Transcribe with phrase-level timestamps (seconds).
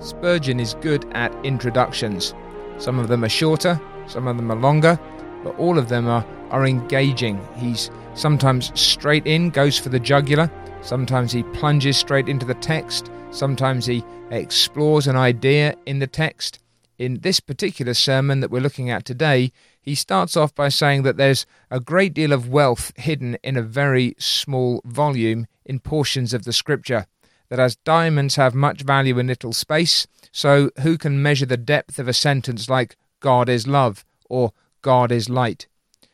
[0.00, 2.34] Spurgeon is good at introductions.
[2.78, 4.98] Some of them are shorter, some of them are longer,
[5.44, 7.38] but all of them are, are engaging.
[7.56, 13.10] He's sometimes straight in, goes for the jugular, sometimes he plunges straight into the text,
[13.30, 16.60] sometimes he explores an idea in the text.
[16.98, 21.18] In this particular sermon that we're looking at today, he starts off by saying that
[21.18, 26.44] there's a great deal of wealth hidden in a very small volume in portions of
[26.44, 27.06] the scripture.
[27.50, 31.98] That as diamonds have much value in little space, so who can measure the depth
[31.98, 35.66] of a sentence like God is love or God is light?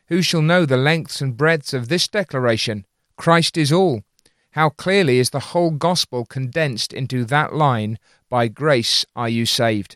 [0.07, 2.85] Who shall know the lengths and breadths of this declaration?
[3.17, 4.03] Christ is all.
[4.51, 7.99] How clearly is the whole gospel condensed into that line,
[8.29, 9.95] By grace are you saved?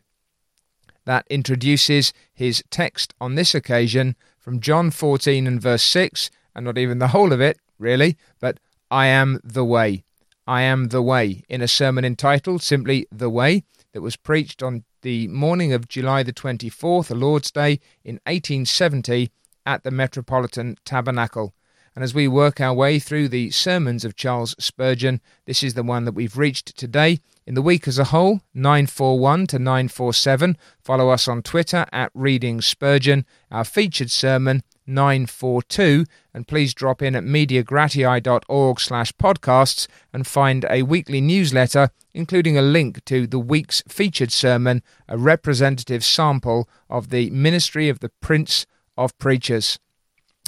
[1.05, 6.77] That introduces his text on this occasion from John 14 and verse 6, and not
[6.77, 10.03] even the whole of it, really, but I am the way.
[10.51, 13.63] I am the way, in a sermon entitled simply The Way,
[13.93, 19.31] that was preached on the morning of July the 24th, the Lord's Day, in 1870
[19.65, 21.53] at the Metropolitan Tabernacle.
[21.95, 25.83] And as we work our way through the sermons of Charles Spurgeon, this is the
[25.83, 27.19] one that we've reached today.
[27.47, 30.57] In the week as a whole, 941 to 947.
[30.83, 33.25] Follow us on Twitter at Reading Spurgeon.
[33.51, 36.05] Our featured sermon, 942.
[36.33, 42.61] And please drop in at mediagratiae.org slash podcasts and find a weekly newsletter, including a
[42.61, 48.65] link to the week's featured sermon, a representative sample of the ministry of the Prince
[48.97, 49.79] of Preachers.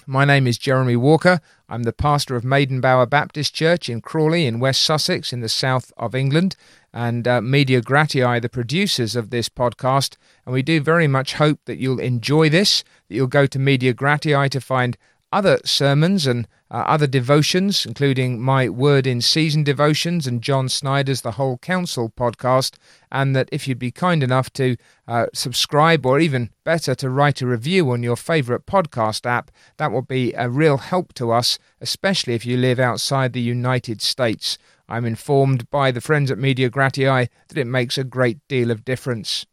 [0.05, 1.39] My name is Jeremy Walker.
[1.73, 5.91] I'm the pastor of Maidenbower Baptist Church in Crawley in West Sussex in the south
[5.97, 6.55] of England,
[6.93, 10.15] and uh, Media Gratiae, the producers of this podcast.
[10.45, 13.91] And we do very much hope that you'll enjoy this, that you'll go to Media
[13.91, 14.99] Gratiae to find
[15.33, 21.21] other sermons and uh, other devotions, including my Word in Season devotions and John Snyder's
[21.21, 22.75] The Whole Counsel podcast,
[23.11, 27.41] and that if you'd be kind enough to uh, subscribe or even better to write
[27.41, 31.57] a review on your favourite podcast app, that will be a real help to us,
[31.81, 34.57] especially if you live outside the United States.
[34.87, 38.85] I'm informed by the friends at Media Gratiae that it makes a great deal of
[38.85, 39.45] difference.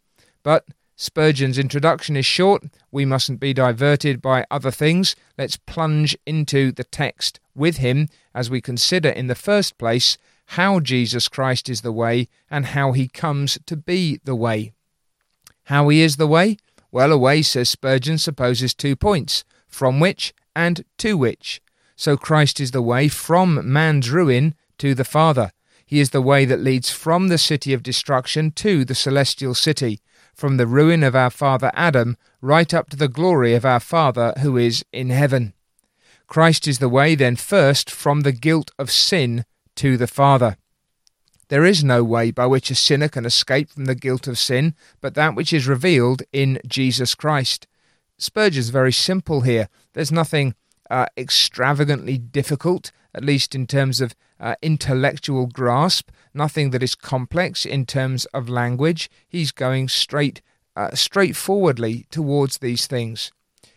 [0.42, 0.64] But
[1.02, 2.62] Spurgeon's introduction is short.
[2.90, 5.16] We mustn't be diverted by other things.
[5.38, 10.18] Let's plunge into the text with him as we consider, in the first place,
[10.58, 14.74] how Jesus Christ is the way and how he comes to be the way.
[15.64, 16.58] How he is the way?
[16.92, 21.62] Well, a way, says Spurgeon, supposes two points from which and to which.
[21.96, 25.52] So Christ is the way from man's ruin to the Father.
[25.86, 29.98] He is the way that leads from the city of destruction to the celestial city
[30.34, 34.32] from the ruin of our father Adam right up to the glory of our Father
[34.40, 35.52] who is in heaven.
[36.26, 39.44] Christ is the way, then, first from the guilt of sin
[39.76, 40.56] to the Father.
[41.48, 44.74] There is no way by which a sinner can escape from the guilt of sin
[45.00, 47.66] but that which is revealed in Jesus Christ.
[48.18, 49.68] Spurgeon's very simple here.
[49.92, 50.54] There's nothing
[50.88, 57.66] uh, extravagantly difficult, at least in terms of uh, intellectual grasp, nothing that is complex
[57.66, 59.10] in terms of language.
[59.28, 60.40] He's going straight,
[60.76, 63.32] uh, straightforwardly towards these things.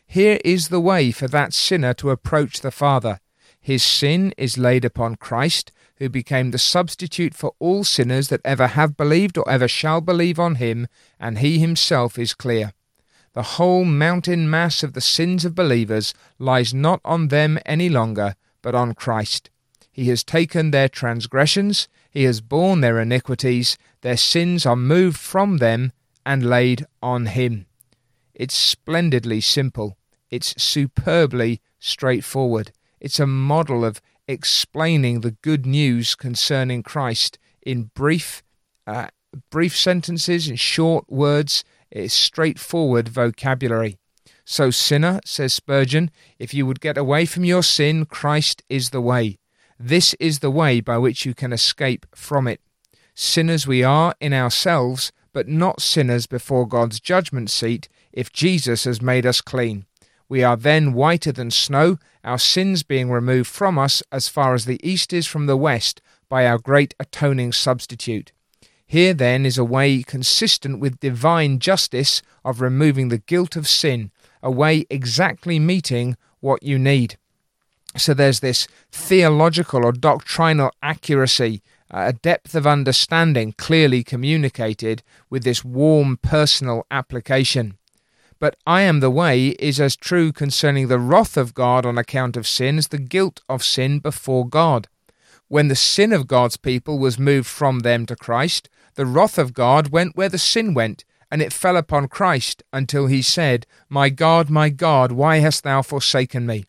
[0.06, 3.20] Here is the way for that sinner to approach the Father.
[3.60, 8.68] His sin is laid upon Christ, who became the substitute for all sinners that ever
[8.68, 10.88] have believed or ever shall believe on him,
[11.20, 12.74] and he himself is clear.
[13.34, 18.36] The whole mountain mass of the sins of believers lies not on them any longer,
[18.64, 19.52] but on Christ.
[19.92, 25.58] He has taken their transgressions, he has borne their iniquities, their sins are moved from
[25.58, 25.92] them
[26.26, 27.68] and laid on him.
[28.34, 29.98] It's splendidly simple.
[30.32, 32.72] It's superbly straightforward.
[33.00, 38.42] It's a model of explaining the good news concerning Christ in brief,
[38.88, 39.08] uh,
[39.52, 41.64] brief sentences, in short words.
[41.92, 44.00] It's straightforward vocabulary.
[44.46, 49.02] So, sinner, says Spurgeon, if you would get away from your sin, Christ is the
[49.02, 49.38] way.
[49.80, 52.60] This is the way by which you can escape from it.
[53.16, 59.02] Sinners we are in ourselves, but not sinners before God's judgment seat if Jesus has
[59.02, 59.86] made us clean.
[60.30, 64.66] We are then whiter than snow, our sins being removed from us as far as
[64.66, 68.32] the east is from the west by our great atoning substitute.
[68.86, 74.12] Here then is a way consistent with divine justice of removing the guilt of sin,
[74.44, 77.18] a way exactly meeting what you need.
[77.98, 85.44] So there's this theological or doctrinal accuracy, uh, a depth of understanding clearly communicated with
[85.44, 87.78] this warm personal application.
[88.40, 92.36] But I am the way is as true concerning the wrath of God on account
[92.36, 94.90] of sin as the guilt of sin before God.
[95.48, 99.54] When the sin of God's people was moved from them to Christ, The wrath of
[99.54, 104.10] God went where the sin went, and it fell upon Christ until he said, My
[104.10, 106.64] God, my God, why hast thou forsaken me?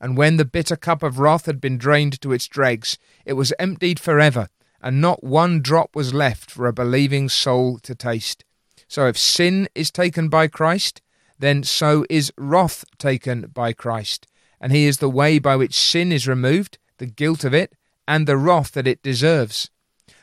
[0.00, 3.52] And when the bitter cup of wrath had been drained to its dregs, it was
[3.58, 8.44] emptied forever, and not one drop was left for a believing soul to taste.
[8.86, 11.02] So if sin is taken by Christ,
[11.36, 14.28] then so is wrath taken by Christ,
[14.60, 17.72] and he is the way by which sin is removed, the guilt of it,
[18.06, 19.72] and the wrath that it deserves.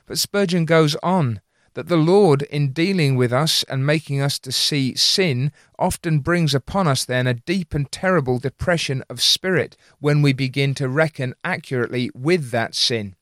[0.05, 1.41] But Spurgeon goes on
[1.73, 6.53] that the Lord, in dealing with us and making us to see sin, often brings
[6.53, 11.33] upon us then a deep and terrible depression of spirit when we begin to reckon
[11.43, 13.15] accurately with that sin.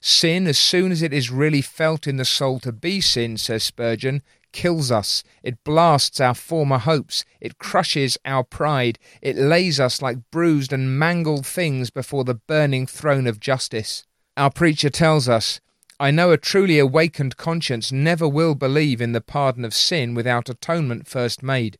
[0.00, 3.64] Sin, as soon as it is really felt in the soul to be sin, says
[3.64, 4.22] Spurgeon,
[4.52, 10.30] kills us, it blasts our former hopes, it crushes our pride, it lays us like
[10.30, 14.06] bruised and mangled things before the burning throne of justice.
[14.36, 15.60] Our preacher tells us,
[15.98, 20.50] I know a truly awakened conscience never will believe in the pardon of sin without
[20.50, 21.78] atonement first made.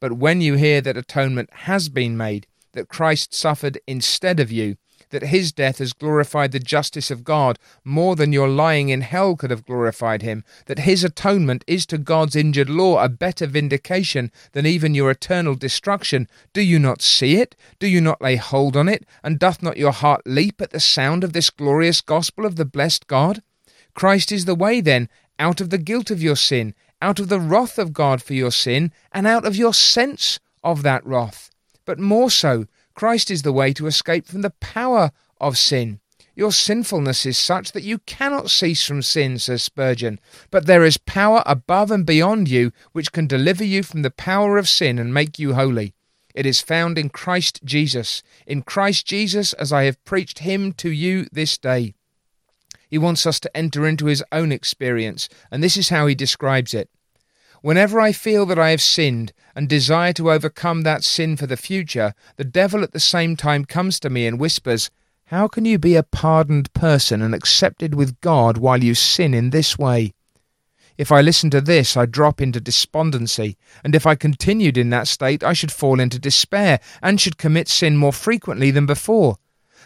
[0.00, 4.76] But when you hear that atonement has been made, that Christ suffered instead of you,
[5.10, 9.36] that his death has glorified the justice of God more than your lying in hell
[9.36, 14.32] could have glorified him, that his atonement is to God's injured law a better vindication
[14.52, 17.54] than even your eternal destruction, do you not see it?
[17.78, 19.04] Do you not lay hold on it?
[19.22, 22.64] And doth not your heart leap at the sound of this glorious gospel of the
[22.64, 23.42] blessed God?
[23.98, 25.08] Christ is the way, then,
[25.40, 26.72] out of the guilt of your sin,
[27.02, 30.84] out of the wrath of God for your sin, and out of your sense of
[30.84, 31.50] that wrath.
[31.84, 35.10] But more so, Christ is the way to escape from the power
[35.40, 35.98] of sin.
[36.36, 40.20] Your sinfulness is such that you cannot cease from sin, says Spurgeon,
[40.52, 44.58] but there is power above and beyond you which can deliver you from the power
[44.58, 45.92] of sin and make you holy.
[46.36, 50.88] It is found in Christ Jesus, in Christ Jesus as I have preached him to
[50.88, 51.94] you this day.
[52.88, 56.72] He wants us to enter into his own experience, and this is how he describes
[56.72, 56.88] it.
[57.60, 61.56] Whenever I feel that I have sinned and desire to overcome that sin for the
[61.56, 64.90] future, the devil at the same time comes to me and whispers,
[65.26, 69.50] How can you be a pardoned person and accepted with God while you sin in
[69.50, 70.14] this way?
[70.96, 75.06] If I listen to this, I drop into despondency, and if I continued in that
[75.08, 79.36] state, I should fall into despair and should commit sin more frequently than before.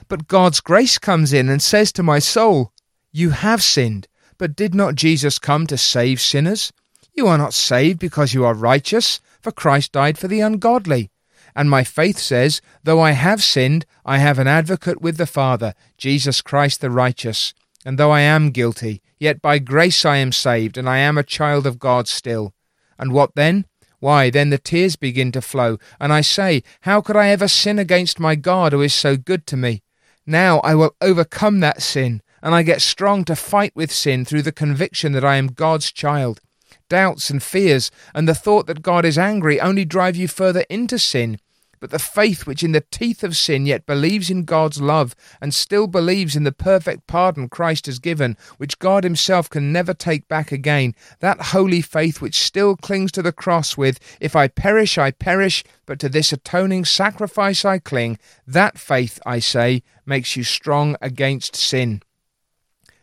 [0.08, 2.72] But God's grace comes in and says to my soul,
[3.12, 6.72] you have sinned, but did not Jesus come to save sinners?
[7.14, 11.10] You are not saved because you are righteous, for Christ died for the ungodly.
[11.54, 15.74] And my faith says, Though I have sinned, I have an advocate with the Father,
[15.98, 17.52] Jesus Christ the righteous.
[17.84, 21.22] And though I am guilty, yet by grace I am saved, and I am a
[21.22, 22.54] child of God still.
[22.98, 23.66] And what then?
[23.98, 27.78] Why, then the tears begin to flow, and I say, How could I ever sin
[27.78, 29.82] against my God who is so good to me?
[30.26, 34.42] Now I will overcome that sin and I get strong to fight with sin through
[34.42, 36.40] the conviction that I am God's child.
[36.88, 40.98] Doubts and fears and the thought that God is angry only drive you further into
[40.98, 41.38] sin.
[41.82, 45.52] But the faith which in the teeth of sin yet believes in God's love and
[45.52, 50.28] still believes in the perfect pardon Christ has given, which God Himself can never take
[50.28, 54.96] back again, that holy faith which still clings to the cross with, If I perish,
[54.96, 58.16] I perish, but to this atoning sacrifice I cling,
[58.46, 62.00] that faith, I say, makes you strong against sin.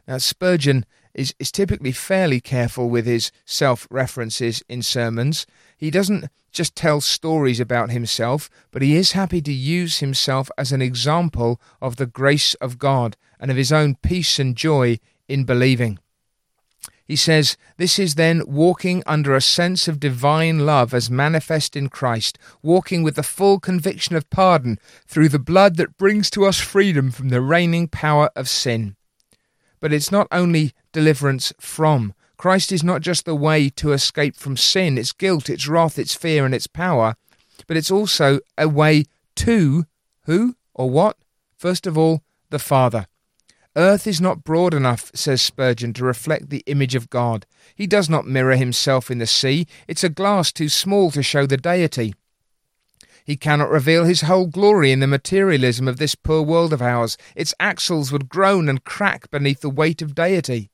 [0.09, 5.45] Now, Spurgeon is, is typically fairly careful with his self references in sermons.
[5.77, 10.71] He doesn't just tell stories about himself, but he is happy to use himself as
[10.71, 14.97] an example of the grace of God and of his own peace and joy
[15.27, 15.99] in believing.
[17.05, 21.87] He says, This is then walking under a sense of divine love as manifest in
[21.87, 26.59] Christ, walking with the full conviction of pardon through the blood that brings to us
[26.59, 28.95] freedom from the reigning power of sin.
[29.79, 32.13] But it's not only deliverance from.
[32.37, 36.15] Christ is not just the way to escape from sin, its guilt, its wrath, its
[36.15, 37.15] fear, and its power,
[37.67, 39.03] but it's also a way
[39.35, 39.85] to
[40.23, 41.17] who or what?
[41.57, 43.07] First of all, the Father.
[43.75, 47.45] Earth is not broad enough, says Spurgeon, to reflect the image of God.
[47.75, 49.67] He does not mirror himself in the sea.
[49.87, 52.15] It's a glass too small to show the deity.
[53.25, 57.17] He cannot reveal his whole glory in the materialism of this poor world of ours.
[57.35, 60.71] Its axles would groan and crack beneath the weight of deity.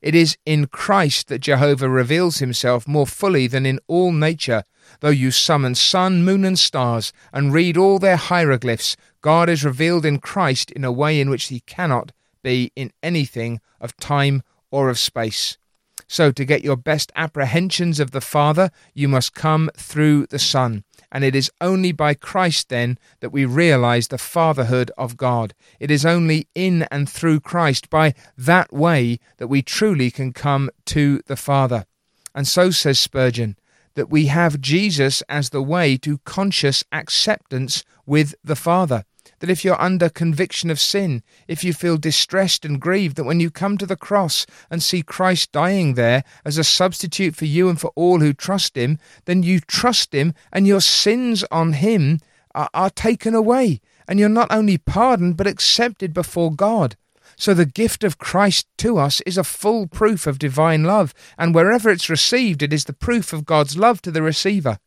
[0.00, 4.64] It is in Christ that Jehovah reveals himself more fully than in all nature.
[5.00, 10.06] Though you summon sun, moon, and stars, and read all their hieroglyphs, God is revealed
[10.06, 12.12] in Christ in a way in which he cannot
[12.42, 15.58] be in anything of time or of space.
[16.06, 20.84] So, to get your best apprehensions of the Father, you must come through the Son
[21.10, 25.54] And it is only by Christ then that we realize the fatherhood of God.
[25.80, 30.70] It is only in and through Christ, by that way, that we truly can come
[30.86, 31.86] to the Father.
[32.34, 33.56] And so says Spurgeon,
[33.94, 39.04] that we have Jesus as the way to conscious acceptance with the Father
[39.40, 43.40] that if you're under conviction of sin, if you feel distressed and grieved, that when
[43.40, 47.68] you come to the cross and see Christ dying there as a substitute for you
[47.68, 52.20] and for all who trust Him, then you trust Him and your sins on Him
[52.54, 53.80] are, are taken away.
[54.06, 56.96] And you're not only pardoned, but accepted before God.
[57.36, 61.54] So the gift of Christ to us is a full proof of divine love, and
[61.54, 64.78] wherever it's received, it is the proof of God's love to the receiver.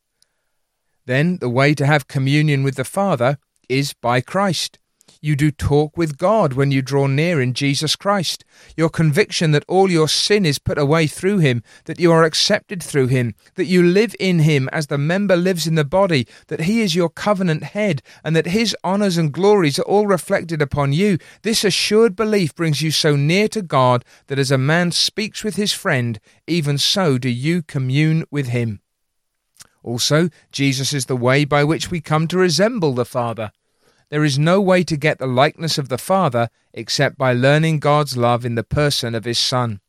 [1.06, 3.38] Then the way to have communion with the Father
[3.72, 4.78] is by Christ.
[5.24, 8.44] You do talk with God when you draw near in Jesus Christ.
[8.76, 12.82] Your conviction that all your sin is put away through Him, that you are accepted
[12.82, 16.62] through Him, that you live in Him as the member lives in the body, that
[16.62, 20.92] He is your covenant head, and that His honours and glories are all reflected upon
[20.92, 21.20] you.
[21.44, 25.56] This assured belief brings you so near to God that as a man speaks with
[25.56, 28.82] his friend, even so do you commune with Him.
[29.84, 33.52] Also, Jesus is the way by which we come to resemble the Father.
[34.12, 38.18] There is no way to get the likeness of the Father except by learning God's
[38.18, 39.80] love in the person of His Son.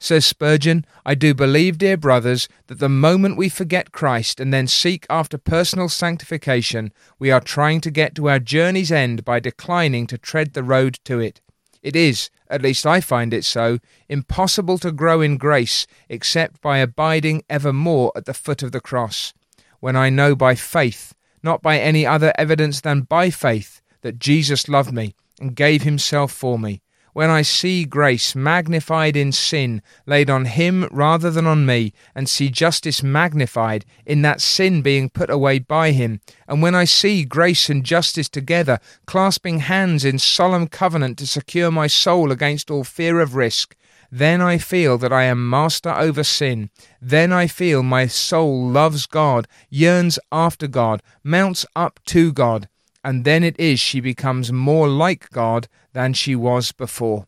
[0.00, 4.66] Says Spurgeon, I do believe, dear brothers, that the moment we forget Christ and then
[4.66, 10.08] seek after personal sanctification, we are trying to get to our journey's end by declining
[10.08, 11.40] to tread the road to it.
[11.80, 16.78] It is, at least I find it so, impossible to grow in grace except by
[16.78, 19.32] abiding evermore at the foot of the cross.
[19.78, 24.68] When I know by faith not by any other evidence than by faith that Jesus
[24.68, 26.82] loved me and gave himself for me.
[27.12, 32.28] When I see grace magnified in sin laid on him rather than on me, and
[32.28, 37.24] see justice magnified in that sin being put away by him, and when I see
[37.24, 42.84] grace and justice together, clasping hands in solemn covenant to secure my soul against all
[42.84, 43.74] fear of risk,
[44.10, 46.70] then I feel that I am master over sin.
[47.00, 52.68] Then I feel my soul loves God, yearns after God, mounts up to God,
[53.04, 57.26] and then it is she becomes more like God than she was before.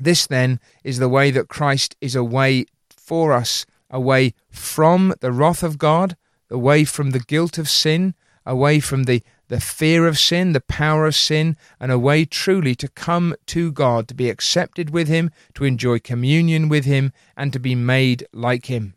[0.00, 2.66] This then is the way that Christ is a way
[2.96, 6.16] for us, away from the wrath of God,
[6.48, 8.14] away from the guilt of sin,
[8.46, 12.72] away from the the fear of sin, the power of sin, and a way truly
[12.76, 17.52] to come to God, to be accepted with Him, to enjoy communion with Him, and
[17.52, 18.94] to be made like Him.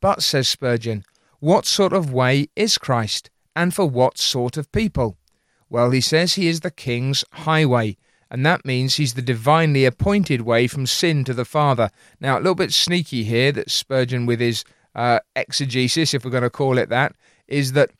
[0.00, 1.04] But, says Spurgeon,
[1.40, 5.18] what sort of way is Christ, and for what sort of people?
[5.68, 7.98] Well, he says he is the King's highway,
[8.30, 11.90] and that means he's the divinely appointed way from sin to the Father.
[12.18, 16.44] Now, a little bit sneaky here that Spurgeon, with his uh, exegesis, if we're going
[16.44, 17.14] to call it that,
[17.46, 17.90] is that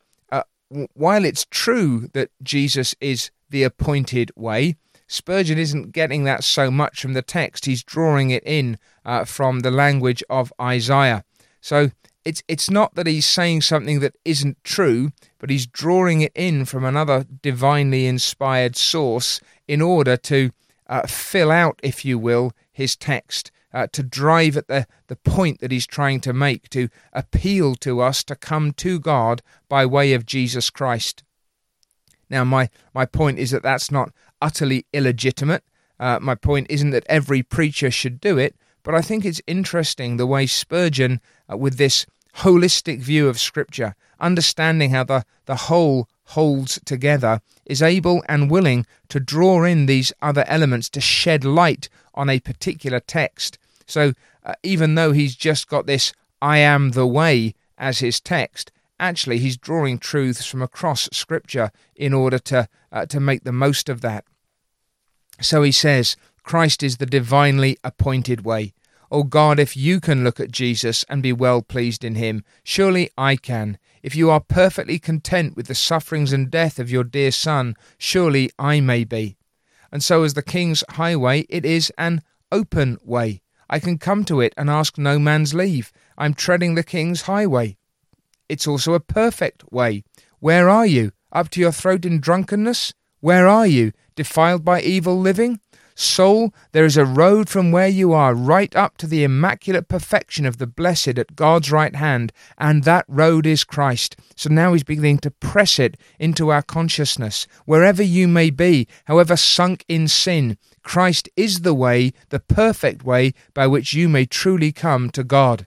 [0.93, 4.75] while it's true that Jesus is the appointed way,
[5.07, 7.65] Spurgeon isn't getting that so much from the text.
[7.65, 11.23] He's drawing it in uh, from the language of Isaiah.
[11.61, 11.91] So
[12.23, 16.65] it's it's not that he's saying something that isn't true, but he's drawing it in
[16.65, 20.51] from another divinely inspired source in order to
[20.87, 25.59] uh, fill out, if you will, his text uh, to drive at the, the point
[25.59, 30.13] that he's trying to make, to appeal to us to come to God by way
[30.13, 31.23] of Jesus Christ.
[32.29, 35.61] Now, my, my point is that that's not utterly illegitimate.
[35.99, 40.15] Uh, my point isn't that every preacher should do it, but I think it's interesting
[40.15, 41.19] the way Spurgeon,
[41.51, 42.05] uh, with this
[42.37, 48.85] holistic view of Scripture, understanding how the, the whole holds together, is able and willing
[49.09, 54.13] to draw in these other elements to shed light on a particular text so
[54.43, 59.39] uh, even though he's just got this I am the way as his text, actually
[59.39, 64.01] he's drawing truths from across scripture in order to uh, to make the most of
[64.01, 64.25] that.
[65.41, 68.73] So he says, Christ is the divinely appointed way.
[69.11, 73.09] Oh God, if you can look at Jesus and be well pleased in him, surely
[73.17, 73.77] I can.
[74.01, 78.51] If you are perfectly content with the sufferings and death of your dear Son, surely
[78.59, 79.37] I may be.
[79.91, 83.41] And so, as the King's highway, it is an open way.
[83.69, 85.91] I can come to it and ask no man's leave.
[86.17, 87.77] I'm treading the king's highway.
[88.47, 90.03] It's also a perfect way.
[90.39, 91.11] Where are you?
[91.31, 92.93] Up to your throat in drunkenness?
[93.19, 93.91] Where are you?
[94.15, 95.59] Defiled by evil living?
[95.97, 100.45] Soul, there is a road from where you are right up to the immaculate perfection
[100.45, 104.17] of the blessed at God's right hand, and that road is Christ.
[104.35, 107.47] So now he's beginning to press it into our consciousness.
[107.63, 113.33] Wherever you may be, however sunk in sin, Christ is the way, the perfect way
[113.53, 115.65] by which you may truly come to God.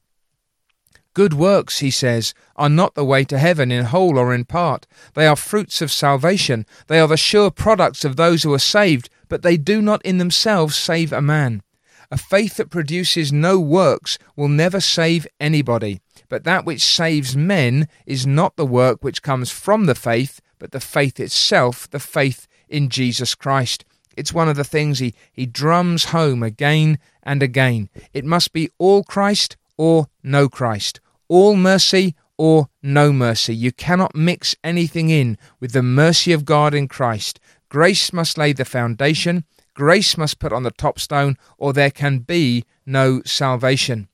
[1.14, 4.86] Good works, he says, are not the way to heaven in whole or in part.
[5.14, 6.66] They are fruits of salvation.
[6.86, 10.18] They are the sure products of those who are saved, but they do not in
[10.18, 11.62] themselves save a man.
[12.10, 16.00] A faith that produces no works will never save anybody.
[16.28, 20.72] But that which saves men is not the work which comes from the faith, but
[20.72, 23.84] the faith itself, the faith in Jesus Christ.
[24.16, 27.88] It's one of the things he, he drums home again and again.
[28.12, 33.54] It must be all Christ or no Christ, all mercy or no mercy.
[33.54, 37.38] You cannot mix anything in with the mercy of God in Christ.
[37.68, 39.44] Grace must lay the foundation,
[39.74, 44.08] grace must put on the top stone, or there can be no salvation.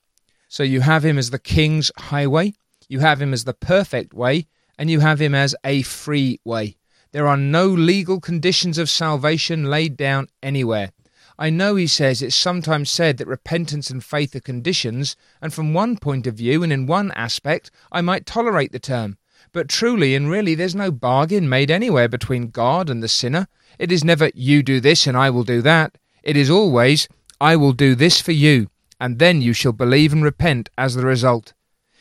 [0.49, 2.53] So you have him as the king's highway,
[2.87, 4.47] you have him as the perfect way,
[4.77, 6.77] and you have him as a free way.
[7.11, 10.91] There are no legal conditions of salvation laid down anywhere.
[11.37, 15.73] I know, he says, it's sometimes said that repentance and faith are conditions, and from
[15.73, 19.17] one point of view and in one aspect, I might tolerate the term.
[19.55, 23.47] But truly and really, there's no bargain made anywhere between God and the sinner.
[23.79, 25.97] It is never, you do this and I will do that.
[26.23, 27.07] It is always,
[27.39, 28.67] I will do this for you,
[28.99, 31.53] and then you shall believe and repent as the result.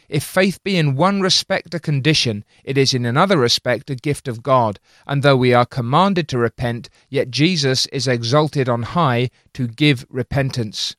[0.08, 4.26] If faith be in one respect a condition, it is in another respect a gift
[4.26, 9.30] of God, and though we are commanded to repent, yet Jesus is exalted on high
[9.52, 10.96] to give repentance.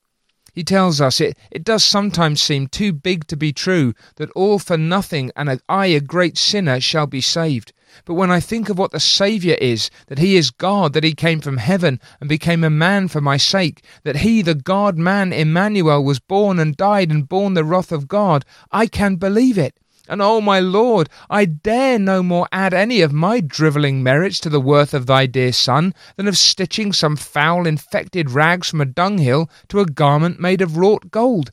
[0.55, 4.57] He tells us it, it does sometimes seem too big to be true that all
[4.57, 7.73] for nothing and I, a great sinner, shall be saved.
[8.05, 11.13] But when I think of what the Saviour is, that He is God, that He
[11.13, 15.33] came from heaven and became a man for my sake, that He, the God man
[15.33, 19.77] Emmanuel, was born and died and borne the wrath of God, I can believe it.
[20.07, 24.49] And oh, my Lord, I dare no more add any of my drivelling merits to
[24.49, 28.85] the worth of thy dear Son than of stitching some foul infected rags from a
[28.85, 31.51] dunghill to a garment made of wrought gold.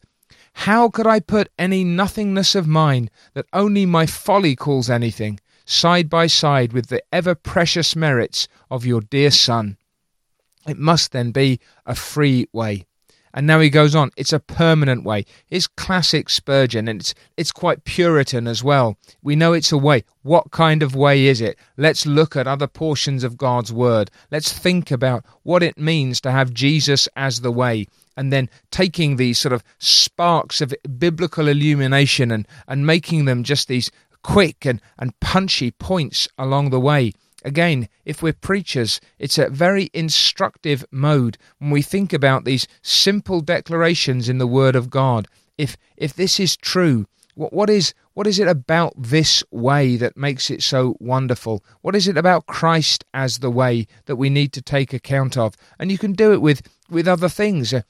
[0.54, 5.38] How could I put any nothingness of mine that only my folly calls anything?
[5.64, 9.76] side by side with the ever precious merits of your dear Son.
[10.66, 12.84] It must then be a free way.
[13.34, 15.24] And now he goes on, it's a permanent way.
[15.50, 18.96] It's classic Spurgeon and it's it's quite Puritan as well.
[19.22, 20.04] We know it's a way.
[20.22, 21.58] What kind of way is it?
[21.76, 24.10] Let's look at other portions of God's word.
[24.30, 29.16] Let's think about what it means to have Jesus as the way and then taking
[29.16, 33.90] these sort of sparks of biblical illumination and, and making them just these
[34.22, 37.12] quick and, and punchy points along the way.
[37.44, 43.40] Again, if we're preachers, it's a very instructive mode when we think about these simple
[43.40, 45.26] declarations in the Word of God.
[45.58, 50.16] If if this is true, what, what is what is it about this way that
[50.16, 51.64] makes it so wonderful?
[51.80, 55.56] What is it about Christ as the way that we need to take account of?
[55.78, 57.72] And you can do it with with other things.
[57.72, 57.82] Uh,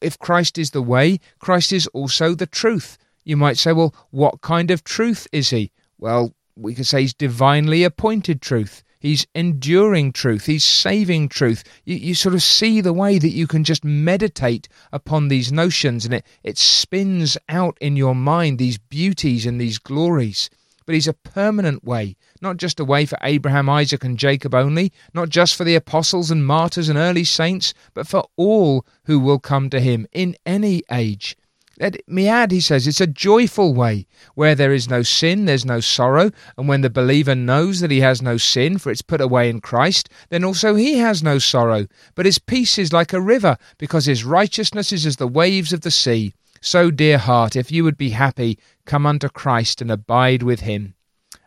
[0.00, 2.98] if Christ is the way, Christ is also the truth.
[3.24, 5.72] You might say, well, what kind of truth is he?
[5.98, 8.82] Well, we could say he's divinely appointed truth.
[9.00, 10.46] He's enduring truth.
[10.46, 11.62] He's saving truth.
[11.84, 16.04] You, you sort of see the way that you can just meditate upon these notions
[16.04, 20.50] and it, it spins out in your mind these beauties and these glories.
[20.84, 24.90] But he's a permanent way, not just a way for Abraham, Isaac, and Jacob only,
[25.12, 29.38] not just for the apostles and martyrs and early saints, but for all who will
[29.38, 31.36] come to him in any age.
[31.80, 34.06] Add, he says, it's a joyful way.
[34.34, 36.30] Where there is no sin, there's no sorrow.
[36.56, 39.60] And when the believer knows that he has no sin, for it's put away in
[39.60, 41.86] Christ, then also he has no sorrow.
[42.14, 45.82] But his peace is like a river, because his righteousness is as the waves of
[45.82, 46.34] the sea.
[46.60, 50.94] So, dear heart, if you would be happy, come unto Christ and abide with him.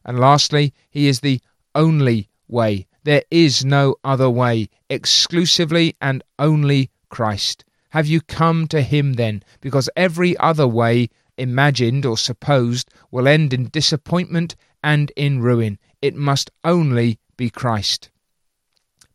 [0.06, 1.42] And lastly, he is the
[1.76, 2.88] only way.
[3.04, 7.66] There is no other way, exclusively and only Christ.
[7.92, 9.44] Have you come to him then?
[9.60, 15.78] Because every other way, imagined or supposed, will end in disappointment and in ruin.
[16.02, 18.10] It must only be Christ.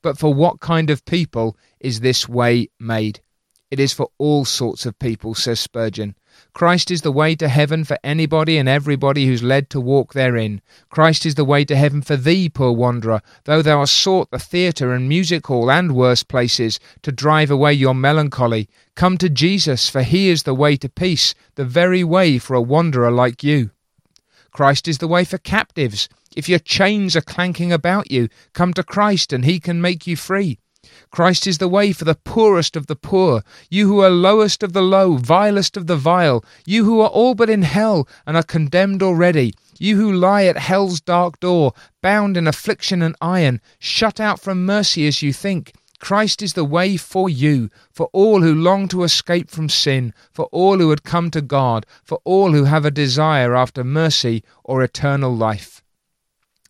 [0.02, 3.20] But for what kind of people is this way made?
[3.70, 6.14] It is for all sorts of people, says Spurgeon.
[6.52, 10.60] Christ is the way to heaven for anybody and everybody who's led to walk therein.
[10.90, 14.38] Christ is the way to heaven for thee, poor wanderer, though thou hast sought the
[14.38, 18.68] theatre and music hall and worse places to drive away your melancholy.
[18.94, 22.62] Come to Jesus, for he is the way to peace, the very way for a
[22.62, 23.70] wanderer like you.
[24.50, 26.08] Christ is the way for captives.
[26.34, 30.16] If your chains are clanking about you, come to Christ and he can make you
[30.16, 30.58] free.
[31.10, 34.72] Christ is the way for the poorest of the poor, you who are lowest of
[34.72, 38.42] the low, vilest of the vile, you who are all but in hell and are
[38.42, 41.72] condemned already, you who lie at hell's dark door,
[42.02, 45.72] bound in affliction and iron, shut out from mercy as you think.
[45.98, 50.44] Christ is the way for you, for all who long to escape from sin, for
[50.46, 54.82] all who had come to God, for all who have a desire after mercy or
[54.82, 55.82] eternal life.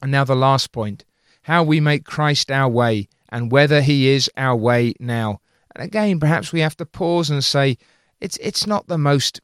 [0.00, 1.04] And now the last point
[1.42, 5.40] how we make Christ our way and whether he is our way now.
[5.74, 7.78] And again, perhaps we have to pause and say,
[8.20, 9.40] it's, it's not the most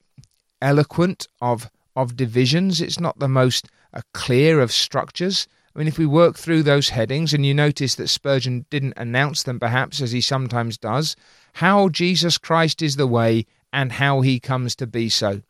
[0.61, 5.47] eloquent of, of divisions, it's not the most uh, clear of structures.
[5.75, 9.43] I mean, if we work through those headings, and you notice that Spurgeon didn't announce
[9.43, 11.17] them perhaps as he sometimes does,
[11.55, 15.43] how Jesus Christ is the way and how he comes to be so.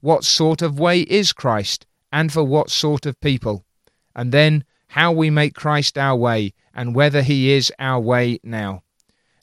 [0.00, 3.64] What sort of way is Christ, and for what sort of people?
[4.14, 8.82] And then, how we make Christ our way, and whether he is our way now.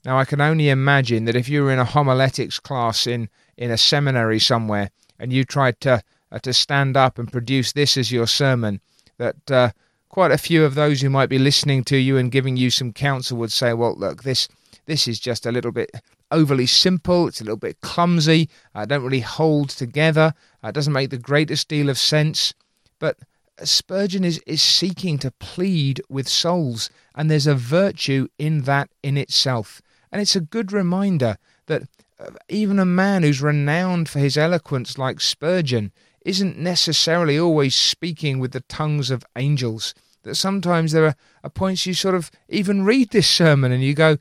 [0.04, 3.72] Now, I can only imagine that if you were in a homiletics class in, in
[3.72, 8.12] a seminary somewhere, and you tried to, uh, to stand up and produce this as
[8.12, 8.82] your sermon,
[9.18, 9.72] that uh,
[10.10, 12.94] quite a few of those who might be listening to you and giving you some
[12.94, 14.48] counsel would say, well, look, this
[14.86, 15.92] this is just a little bit
[16.32, 17.28] overly simple.
[17.28, 18.50] It's a little bit clumsy.
[18.74, 20.34] I uh, don't really hold together.
[20.64, 22.54] It doesn't make the greatest deal of sense.
[23.00, 23.18] But
[23.64, 29.18] Spurgeon is, is seeking to plead with souls, and there's a virtue in that in
[29.18, 29.82] itself.
[30.12, 31.38] And it's a good reminder
[31.68, 31.84] that
[32.20, 35.92] uh, even a man who's renowned for his eloquence, like Spurgeon,
[36.26, 39.94] isn't necessarily always speaking with the tongues of angels
[40.26, 43.94] that sometimes there are, are points you sort of even read this sermon and you
[43.94, 44.18] go,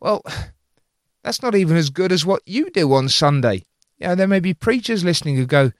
[0.00, 0.22] well,
[1.24, 3.64] that's not even as good as what you do on Sunday.
[3.98, 5.72] You know, there may be preachers listening who go,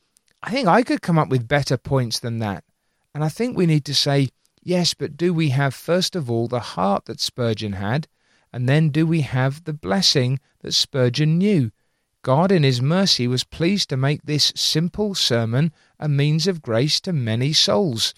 [0.42, 2.64] I think I could come up with better points than that.
[3.14, 4.29] And I think we need to say,
[4.62, 8.07] yes, but do we have, first of all, the heart that Spurgeon had?
[8.53, 11.70] And then do we have the blessing that Spurgeon knew?
[12.22, 17.01] God, in His mercy, was pleased to make this simple sermon a means of grace
[17.01, 18.14] to many souls.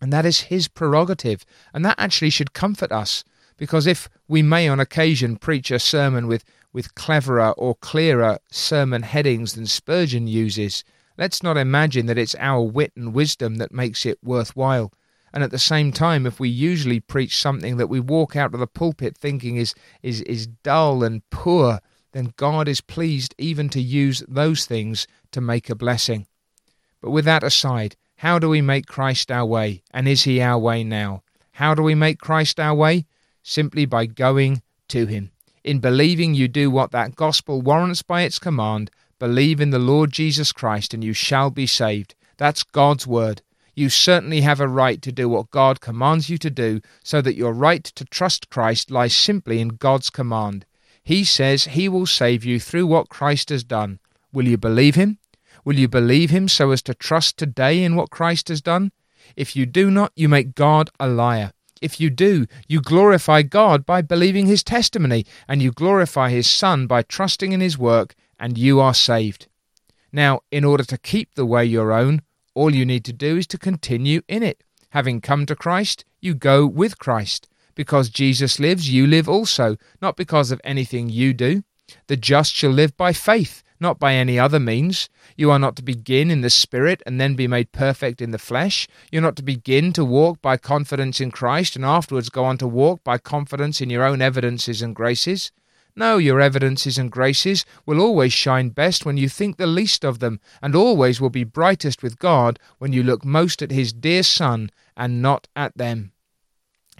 [0.00, 1.44] And that is his prerogative.
[1.74, 3.22] And that actually should comfort us.
[3.56, 9.02] Because if we may on occasion preach a sermon with, with cleverer or clearer sermon
[9.02, 10.82] headings than Spurgeon uses,
[11.20, 14.90] let's not imagine that it's our wit and wisdom that makes it worthwhile.
[15.34, 18.58] And at the same time, if we usually preach something that we walk out of
[18.58, 21.80] the pulpit thinking is, is, is dull and poor,
[22.12, 26.26] then God is pleased even to use those things to make a blessing.
[27.02, 29.82] But with that aside, how do we make Christ our way?
[29.90, 31.22] And is he our way now?
[31.52, 33.04] How do we make Christ our way?
[33.42, 35.32] Simply by going to him.
[35.62, 40.10] In believing you do what that gospel warrants by its command, believe in the Lord
[40.10, 42.16] Jesus Christ and you shall be saved.
[42.38, 43.42] That's God's word.
[43.76, 47.36] You certainly have a right to do what God commands you to do, so that
[47.36, 50.66] your right to trust Christ lies simply in God's command.
[51.04, 54.00] He says he will save you through what Christ has done.
[54.32, 55.18] Will you believe him?
[55.64, 58.90] Will you believe him so as to trust today in what Christ has done?
[59.36, 61.52] If you do not, you make God a liar.
[61.80, 66.86] If you do, you glorify God by believing his testimony, and you glorify his Son
[66.86, 69.46] by trusting in his work, and you are saved.
[70.10, 72.22] Now, in order to keep the way your own,
[72.54, 74.64] all you need to do is to continue in it.
[74.88, 77.46] Having come to Christ, you go with Christ.
[77.76, 81.62] Because Jesus lives, you live also, not because of anything you do.
[82.08, 85.08] The just shall live by faith not by any other means.
[85.36, 88.38] You are not to begin in the Spirit and then be made perfect in the
[88.38, 88.86] flesh.
[89.10, 92.68] You're not to begin to walk by confidence in Christ and afterwards go on to
[92.68, 95.50] walk by confidence in your own evidences and graces.
[95.96, 100.18] No, your evidences and graces will always shine best when you think the least of
[100.18, 104.22] them, and always will be brightest with God when you look most at His dear
[104.22, 106.12] Son and not at them.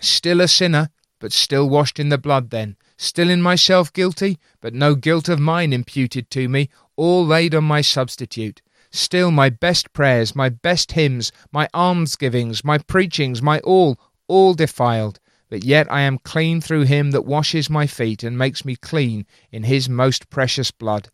[0.01, 4.75] Still a sinner, but still washed in the blood then, still in myself guilty, but
[4.75, 8.63] no guilt of mine imputed to me, all laid on my substitute.
[8.91, 15.20] Still my best prayers, my best hymns, my almsgivings, my preachings, my all, all defiled.
[15.51, 19.27] But yet I am clean through him that washes my feet and makes me clean
[19.51, 21.11] in his most precious blood.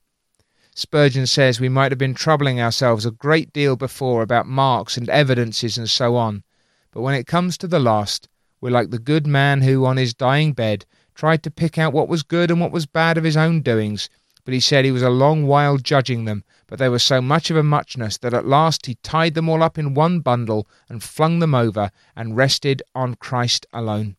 [0.75, 5.09] Spurgeon says we might have been troubling ourselves a great deal before about marks and
[5.09, 6.45] evidences and so on,
[6.91, 8.29] but when it comes to the last,
[8.61, 12.09] we're like the good man who, on his dying bed, tried to pick out what
[12.09, 14.11] was good and what was bad of his own doings,
[14.45, 17.51] but he said he was a long while judging them, but they were so much
[17.51, 21.03] of a muchness that at last he tied them all up in one bundle and
[21.03, 24.15] flung them over and rested on Christ alone.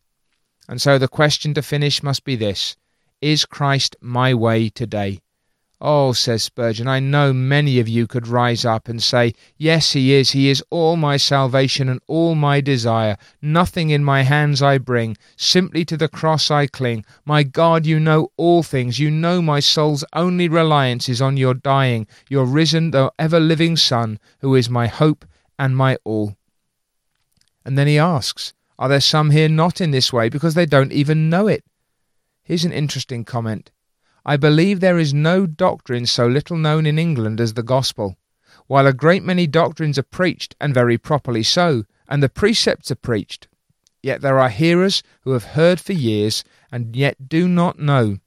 [0.68, 2.76] And so the question to finish must be this
[3.22, 5.20] Is Christ my way today?
[5.80, 10.12] Oh, says Spurgeon, I know many of you could rise up and say, Yes, he
[10.12, 13.16] is, he is all my salvation and all my desire.
[13.40, 17.04] Nothing in my hands I bring, simply to the cross I cling.
[17.24, 21.54] My God, you know all things, you know my soul's only reliance is on your
[21.54, 25.24] dying, your risen, though ever living Son, who is my hope
[25.60, 26.36] and my all.
[27.64, 30.92] And then he asks, Are there some here not in this way because they don't
[30.92, 31.64] even know it?
[32.42, 33.70] Here's an interesting comment.
[34.24, 38.16] I believe there is no doctrine so little known in England as the gospel.
[38.66, 42.96] While a great many doctrines are preached, and very properly so, and the precepts are
[42.96, 43.48] preached,
[44.02, 48.18] yet there are hearers who have heard for years and yet do not know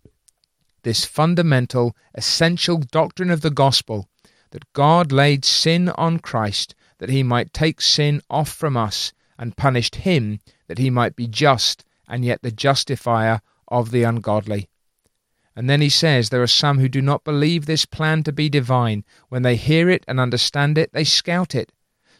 [0.83, 4.09] this fundamental, essential doctrine of the gospel
[4.49, 9.57] that God laid sin on Christ that he might take sin off from us, and
[9.57, 14.69] punished him that he might be just and yet the justifier of the ungodly.
[15.55, 18.49] And then he says there are some who do not believe this plan to be
[18.49, 19.03] divine.
[19.29, 21.71] When they hear it and understand it, they scout it.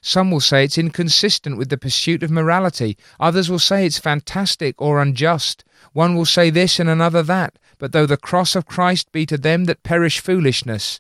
[0.02, 2.98] Some will say it's inconsistent with the pursuit of morality.
[3.20, 5.64] Others will say it's fantastic or unjust.
[5.94, 7.60] One will say this and another that.
[7.78, 11.00] But though the cross of Christ be to them that perish foolishness,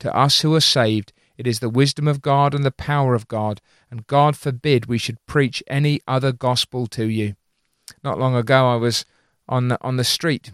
[0.00, 3.26] to us who are saved it is the wisdom of God and the power of
[3.26, 3.60] God,
[3.92, 7.34] and God forbid we should preach any other gospel to you.
[8.02, 9.04] Not long ago, I was
[9.46, 10.50] on the, on the street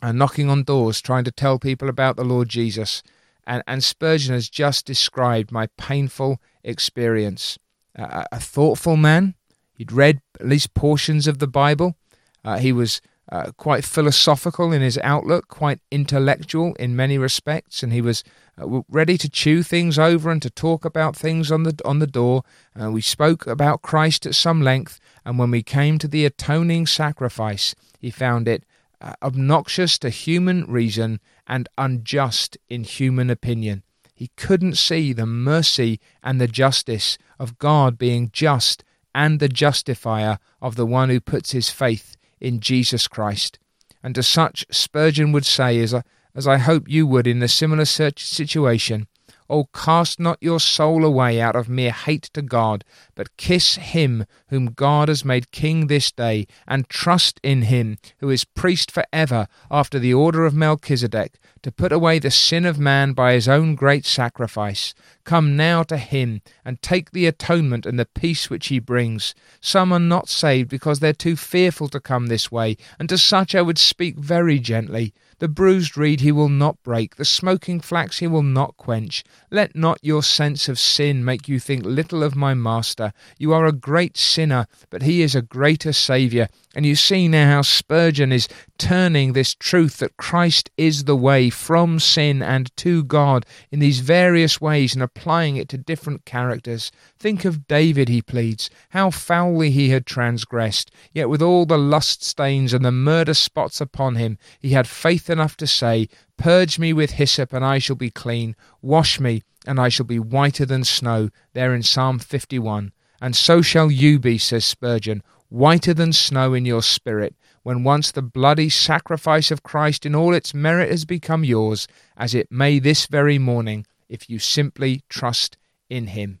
[0.00, 3.02] and uh, knocking on doors, trying to tell people about the Lord Jesus.
[3.44, 7.58] And, and Spurgeon has just described my painful experience.
[7.98, 9.34] Uh, a thoughtful man,
[9.76, 11.96] he'd read at least portions of the Bible.
[12.44, 17.92] Uh, he was uh, quite philosophical in his outlook, quite intellectual in many respects, and
[17.92, 18.22] he was
[18.60, 22.06] uh, ready to chew things over and to talk about things on the on the
[22.06, 22.42] door.
[22.80, 26.86] Uh, we spoke about Christ at some length, and when we came to the atoning
[26.86, 28.64] sacrifice, he found it
[29.00, 33.82] uh, obnoxious to human reason and unjust in human opinion.
[34.14, 38.84] He couldn't see the mercy and the justice of God being just
[39.14, 43.58] and the justifier of the one who puts his faith in Jesus Christ.
[44.02, 46.02] And to such, Spurgeon would say, as I,
[46.34, 49.06] as I hope you would in a similar situation,
[49.48, 52.82] Oh, cast not your soul away out of mere hate to God,
[53.14, 58.30] but kiss him whom God has made king this day, and trust in him who
[58.30, 62.78] is priest for ever after the order of Melchizedek, to put away the sin of
[62.78, 64.94] man by his own great sacrifice.
[65.24, 69.34] Come now to him, and take the atonement and the peace which he brings.
[69.62, 73.54] Some are not saved because they're too fearful to come this way, and to such
[73.54, 75.14] I would speak very gently.
[75.38, 79.24] The bruised reed he will not break, the smoking flax he will not quench.
[79.50, 83.14] Let not your sense of sin make you think little of my Master.
[83.38, 86.48] You are a great sinner, but he is a greater Saviour.
[86.74, 91.48] And you see now how Spurgeon is turning this truth that Christ is the way
[91.48, 96.90] from sin and to God in these various ways and applying it to different characters.
[97.18, 102.24] Think of David, he pleads, how foully he had transgressed, yet with all the lust
[102.24, 106.92] stains and the murder spots upon him, he had faith enough to say, Purge me
[106.92, 108.56] with hyssop, and I shall be clean.
[108.82, 111.30] Wash me, and I shall be whiter than snow.
[111.52, 112.92] There in Psalm 51.
[113.20, 115.22] And so shall you be, says Spurgeon,
[115.54, 120.34] whiter than snow in your spirit, when once the bloody sacrifice of Christ in all
[120.34, 121.86] its merit has become yours,
[122.16, 125.56] as it may this very morning, if you simply trust
[125.88, 126.40] in Him.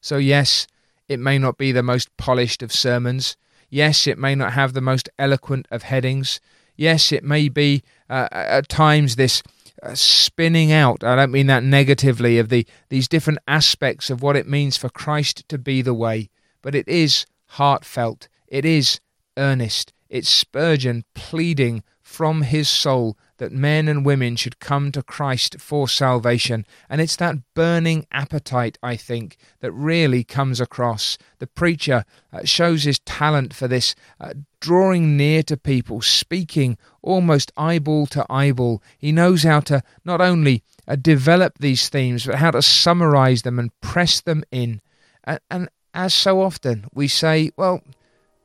[0.00, 0.66] So, yes,
[1.08, 3.36] it may not be the most polished of sermons.
[3.68, 6.40] Yes, it may not have the most eloquent of headings.
[6.76, 9.42] Yes, it may be uh, at times this
[9.82, 11.04] uh, spinning out.
[11.04, 14.88] I don't mean that negatively of the these different aspects of what it means for
[14.88, 16.30] Christ to be the way,
[16.62, 18.28] but it is heartfelt.
[18.46, 19.00] It is
[19.36, 19.92] earnest.
[20.08, 25.88] It's Spurgeon pleading from his soul that men and women should come to Christ for
[25.88, 26.66] salvation.
[26.88, 31.16] And it's that burning appetite, I think, that really comes across.
[31.38, 37.52] The preacher uh, shows his talent for this, uh, drawing near to people, speaking almost
[37.56, 38.82] eyeball to eyeball.
[38.98, 43.58] He knows how to not only uh, develop these themes, but how to summarize them
[43.58, 44.80] and press them in.
[45.24, 47.82] And, and as so often, we say, well,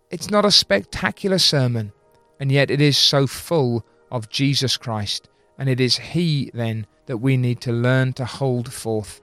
[0.09, 1.91] it's not a spectacular sermon,
[2.39, 7.17] and yet it is so full of Jesus Christ, and it is He then that
[7.17, 9.21] we need to learn to hold forth.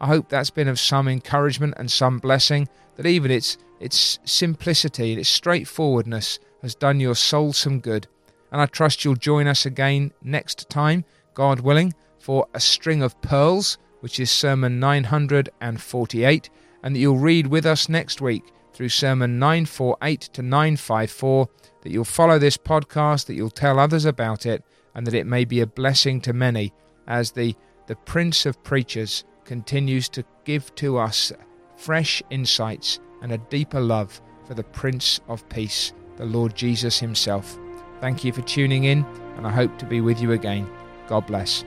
[0.00, 5.12] I hope that's been of some encouragement and some blessing, that even its, its simplicity
[5.12, 8.06] and its straightforwardness has done your soul some good.
[8.50, 13.20] And I trust you'll join us again next time, God willing, for a string of
[13.20, 16.50] pearls, which is Sermon 948,
[16.82, 21.48] and that you'll read with us next week through Sermon 948 to 954,
[21.82, 24.62] that you'll follow this podcast, that you'll tell others about it,
[24.94, 26.72] and that it may be a blessing to many
[27.06, 27.54] as the,
[27.86, 31.32] the Prince of Preachers continues to give to us
[31.76, 37.58] fresh insights and a deeper love for the Prince of Peace, the Lord Jesus Himself.
[38.00, 39.04] Thank you for tuning in,
[39.36, 40.70] and I hope to be with you again.
[41.08, 41.64] God bless.